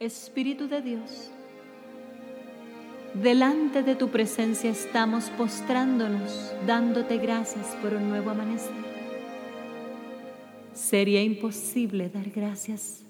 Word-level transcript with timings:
Espíritu 0.00 0.66
de 0.66 0.80
Dios, 0.80 1.30
delante 3.22 3.82
de 3.82 3.94
tu 3.96 4.08
presencia 4.08 4.70
estamos 4.70 5.28
postrándonos, 5.36 6.54
dándote 6.66 7.18
gracias 7.18 7.76
por 7.82 7.92
un 7.92 8.08
nuevo 8.08 8.30
amanecer. 8.30 8.72
Sería 10.72 11.22
imposible 11.22 12.08
dar 12.08 12.30
gracias 12.30 13.02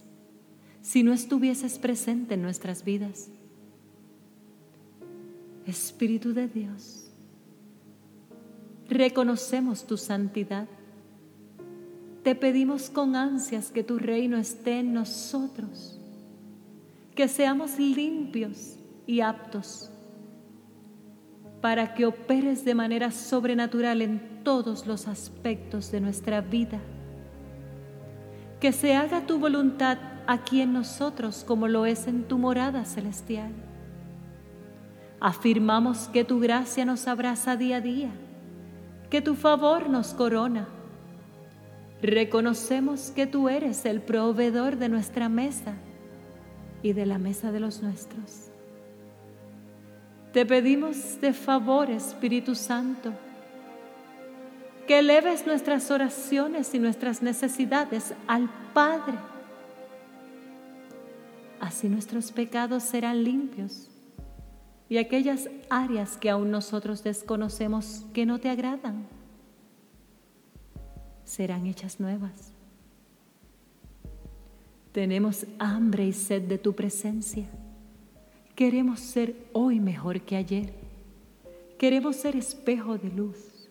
si 0.82 1.04
no 1.04 1.12
estuvieses 1.12 1.78
presente 1.78 2.34
en 2.34 2.42
nuestras 2.42 2.82
vidas. 2.82 3.28
Espíritu 5.66 6.32
de 6.32 6.48
Dios, 6.48 7.08
reconocemos 8.88 9.86
tu 9.86 9.96
santidad. 9.96 10.66
Te 12.24 12.34
pedimos 12.34 12.90
con 12.90 13.14
ansias 13.14 13.70
que 13.70 13.84
tu 13.84 13.96
reino 13.96 14.36
esté 14.38 14.80
en 14.80 14.92
nosotros 14.92 15.99
que 17.14 17.28
seamos 17.28 17.78
limpios 17.78 18.76
y 19.06 19.20
aptos 19.20 19.90
para 21.60 21.94
que 21.94 22.06
operes 22.06 22.64
de 22.64 22.74
manera 22.74 23.10
sobrenatural 23.10 24.02
en 24.02 24.42
todos 24.42 24.86
los 24.86 25.06
aspectos 25.08 25.90
de 25.90 26.00
nuestra 26.00 26.40
vida. 26.40 26.80
Que 28.60 28.72
se 28.72 28.94
haga 28.94 29.26
tu 29.26 29.38
voluntad 29.38 29.98
aquí 30.26 30.60
en 30.60 30.72
nosotros 30.72 31.44
como 31.46 31.68
lo 31.68 31.86
es 31.86 32.06
en 32.06 32.24
tu 32.24 32.38
morada 32.38 32.84
celestial. 32.84 33.52
Afirmamos 35.20 36.08
que 36.08 36.24
tu 36.24 36.40
gracia 36.40 36.86
nos 36.86 37.06
abraza 37.06 37.56
día 37.56 37.76
a 37.76 37.80
día, 37.80 38.10
que 39.10 39.20
tu 39.20 39.34
favor 39.34 39.90
nos 39.90 40.14
corona. 40.14 40.66
Reconocemos 42.00 43.10
que 43.10 43.26
tú 43.26 43.50
eres 43.50 43.84
el 43.84 44.00
proveedor 44.00 44.76
de 44.76 44.88
nuestra 44.88 45.28
mesa 45.28 45.74
y 46.82 46.92
de 46.92 47.06
la 47.06 47.18
mesa 47.18 47.52
de 47.52 47.60
los 47.60 47.82
nuestros. 47.82 48.48
Te 50.32 50.46
pedimos 50.46 51.20
de 51.20 51.32
favor, 51.32 51.90
Espíritu 51.90 52.54
Santo, 52.54 53.12
que 54.86 55.00
eleves 55.00 55.46
nuestras 55.46 55.90
oraciones 55.90 56.74
y 56.74 56.78
nuestras 56.78 57.22
necesidades 57.22 58.14
al 58.26 58.48
Padre. 58.72 59.18
Así 61.60 61.88
nuestros 61.88 62.32
pecados 62.32 62.84
serán 62.84 63.24
limpios 63.24 63.88
y 64.88 64.98
aquellas 64.98 65.48
áreas 65.68 66.16
que 66.16 66.30
aún 66.30 66.50
nosotros 66.50 67.04
desconocemos 67.04 68.04
que 68.12 68.26
no 68.26 68.38
te 68.38 68.48
agradan 68.48 69.06
serán 71.24 71.66
hechas 71.66 72.00
nuevas. 72.00 72.52
Tenemos 74.92 75.46
hambre 75.58 76.06
y 76.06 76.12
sed 76.12 76.42
de 76.42 76.58
tu 76.58 76.74
presencia. 76.74 77.46
Queremos 78.54 79.00
ser 79.00 79.36
hoy 79.52 79.78
mejor 79.78 80.20
que 80.22 80.36
ayer. 80.36 80.74
Queremos 81.78 82.16
ser 82.16 82.34
espejo 82.36 82.98
de 82.98 83.08
luz. 83.10 83.68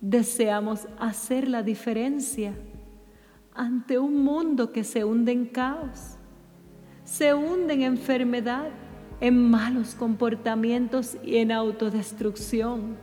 Deseamos 0.00 0.88
hacer 0.98 1.48
la 1.48 1.62
diferencia 1.62 2.54
ante 3.54 3.98
un 3.98 4.24
mundo 4.24 4.72
que 4.72 4.82
se 4.82 5.04
hunde 5.04 5.32
en 5.32 5.46
caos, 5.46 6.16
se 7.04 7.32
hunde 7.32 7.74
en 7.74 7.82
enfermedad, 7.82 8.68
en 9.20 9.50
malos 9.50 9.94
comportamientos 9.94 11.16
y 11.22 11.36
en 11.36 11.52
autodestrucción. 11.52 12.96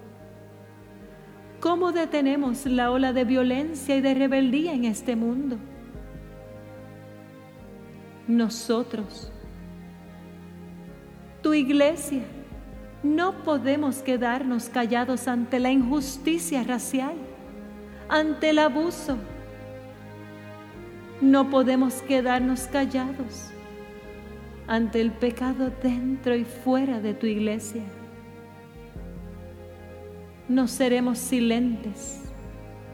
¿Cómo 1.62 1.92
detenemos 1.92 2.66
la 2.66 2.92
ola 2.92 3.14
de 3.14 3.24
violencia 3.24 3.96
y 3.96 4.02
de 4.02 4.14
rebeldía 4.14 4.74
en 4.74 4.86
este 4.86 5.16
mundo? 5.16 5.58
Nosotros, 8.28 9.32
tu 11.42 11.54
iglesia, 11.54 12.24
no 13.04 13.44
podemos 13.44 13.98
quedarnos 13.98 14.70
callados 14.70 15.28
ante 15.28 15.60
la 15.60 15.72
injusticia 15.72 16.64
racial, 16.64 17.16
ante 18.10 18.52
el 18.52 18.60
abuso. 18.60 19.18
No 21.20 21.50
podemos 21.50 22.02
quedarnos 22.04 22.62
callados 22.68 23.50
ante 24.68 25.02
el 25.02 25.12
pecado 25.12 25.72
dentro 25.82 26.36
y 26.36 26.46
fuera 26.46 27.00
de 27.00 27.14
tu 27.14 27.26
iglesia. 27.26 27.84
No 30.48 30.68
seremos 30.68 31.18
silentes 31.18 32.22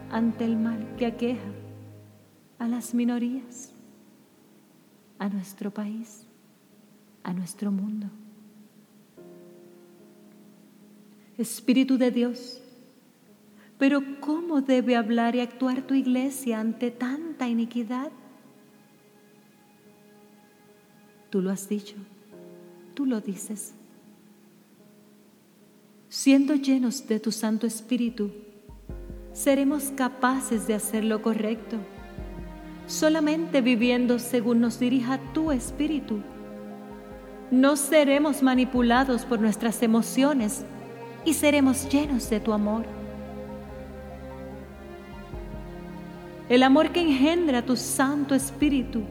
ante 0.09 0.46
el 0.46 0.57
mal 0.57 0.96
que 0.97 1.06
aqueja 1.06 1.50
a 2.59 2.68
las 2.68 2.94
minorías 2.94 3.74
a 5.19 5.29
nuestro 5.29 5.72
país, 5.72 6.25
a 7.23 7.33
nuestro 7.33 7.72
mundo. 7.72 8.07
Espíritu 11.38 11.97
de 11.97 12.11
Dios, 12.11 12.61
pero 13.77 14.01
¿cómo 14.19 14.61
debe 14.61 14.95
hablar 14.95 15.35
y 15.35 15.39
actuar 15.39 15.83
tu 15.83 15.94
iglesia 15.94 16.59
ante 16.59 16.89
tanta 16.89 17.47
iniquidad? 17.47 18.11
Tú 21.29 21.41
lo 21.41 21.51
has 21.51 21.69
dicho, 21.69 21.95
tú 22.95 23.06
lo 23.06 23.22
dices. 23.22 23.73
Siendo 26.09 26.56
llenos 26.56 27.07
de 27.07 27.19
tu 27.19 27.31
Santo 27.31 27.67
Espíritu, 27.67 28.31
seremos 29.33 29.91
capaces 29.95 30.66
de 30.66 30.73
hacer 30.73 31.03
lo 31.03 31.22
correcto 31.22 31.77
solamente 32.88 33.62
viviendo 33.62 34.18
según 34.18 34.62
nos 34.62 34.80
dirija 34.80 35.20
tu 35.34 35.52
espíritu. 35.52 36.22
No 37.52 37.75
seremos 37.75 38.42
manipulados 38.42 39.25
por 39.25 39.40
nuestras 39.40 39.84
emociones 39.84 40.66
y 41.24 41.34
seremos 41.34 41.88
llenos 41.90 42.30
de 42.30 42.40
tu 42.40 42.53
amor. 42.53 42.86
El 46.50 46.64
amor 46.64 46.92
que 46.92 47.02
engendra 47.02 47.62
tu 47.62 47.75
Santo 47.75 48.34
Espíritu 48.34 49.04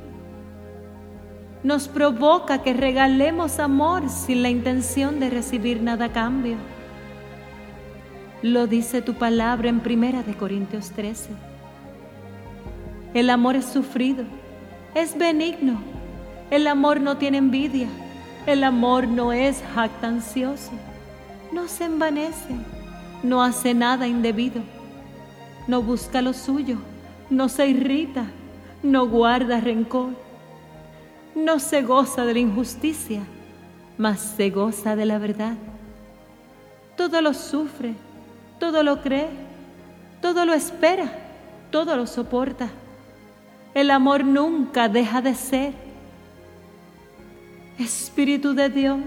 nos 1.62 1.88
provoca 1.88 2.62
que 2.62 2.72
regalemos 2.72 3.58
amor 3.58 4.08
sin 4.08 4.42
la 4.42 4.48
intención 4.48 5.20
de 5.20 5.28
recibir 5.28 5.82
nada 5.82 6.06
a 6.06 6.12
cambio. 6.12 6.56
Lo 8.42 8.66
dice 8.66 9.02
tu 9.02 9.14
palabra 9.14 9.68
en 9.68 9.80
Primera 9.80 10.22
de 10.22 10.34
Corintios 10.34 10.90
13. 10.90 11.55
El 13.16 13.30
amor 13.30 13.56
es 13.56 13.64
sufrido, 13.64 14.24
es 14.94 15.16
benigno. 15.16 15.80
El 16.50 16.66
amor 16.66 17.00
no 17.00 17.16
tiene 17.16 17.38
envidia. 17.38 17.88
El 18.44 18.62
amor 18.62 19.08
no 19.08 19.32
es 19.32 19.62
jactancioso. 19.74 20.72
No 21.50 21.66
se 21.66 21.84
envanece. 21.84 22.54
No 23.22 23.42
hace 23.42 23.72
nada 23.72 24.06
indebido. 24.06 24.60
No 25.66 25.80
busca 25.80 26.20
lo 26.20 26.34
suyo. 26.34 26.76
No 27.30 27.48
se 27.48 27.66
irrita. 27.66 28.26
No 28.82 29.08
guarda 29.08 29.60
rencor. 29.60 30.10
No 31.34 31.58
se 31.58 31.80
goza 31.80 32.26
de 32.26 32.34
la 32.34 32.40
injusticia, 32.40 33.22
mas 33.96 34.20
se 34.20 34.50
goza 34.50 34.94
de 34.94 35.06
la 35.06 35.16
verdad. 35.16 35.54
Todo 36.98 37.22
lo 37.22 37.32
sufre, 37.32 37.94
todo 38.60 38.82
lo 38.82 39.00
cree, 39.00 39.30
todo 40.20 40.44
lo 40.44 40.52
espera, 40.52 41.10
todo 41.70 41.96
lo 41.96 42.06
soporta. 42.06 42.68
El 43.76 43.90
amor 43.90 44.24
nunca 44.24 44.88
deja 44.88 45.20
de 45.20 45.34
ser. 45.34 45.74
Espíritu 47.78 48.54
de 48.54 48.70
Dios, 48.70 49.04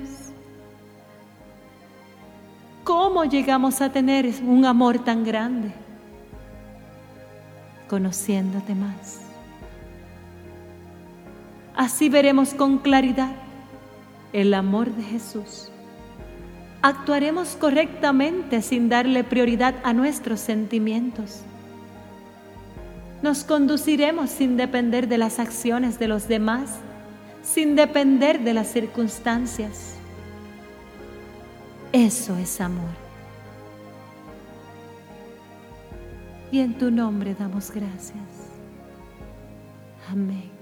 ¿cómo 2.83 3.25
llegamos 3.25 3.81
a 3.81 3.91
tener 3.91 4.31
un 4.45 4.65
amor 4.65 4.99
tan 4.99 5.23
grande? 5.23 5.71
Conociéndote 7.87 8.75
más. 8.75 9.21
Así 11.75 12.07
veremos 12.07 12.53
con 12.53 12.77
claridad 12.77 13.33
el 14.33 14.53
amor 14.53 14.91
de 14.91 15.01
Jesús. 15.01 15.71
Actuaremos 16.83 17.55
correctamente 17.59 18.61
sin 18.61 18.87
darle 18.87 19.23
prioridad 19.23 19.73
a 19.83 19.93
nuestros 19.93 20.39
sentimientos 20.39 21.41
nos 23.21 23.43
conduciremos 23.43 24.29
sin 24.29 24.57
depender 24.57 25.07
de 25.07 25.17
las 25.17 25.39
acciones 25.39 25.99
de 25.99 26.07
los 26.07 26.27
demás, 26.27 26.79
sin 27.43 27.75
depender 27.75 28.41
de 28.41 28.53
las 28.53 28.67
circunstancias. 28.67 29.95
Eso 31.91 32.37
es 32.37 32.61
amor. 32.61 33.09
Y 36.51 36.59
en 36.59 36.77
tu 36.77 36.91
nombre 36.91 37.35
damos 37.35 37.71
gracias. 37.71 38.15
Amén. 40.09 40.58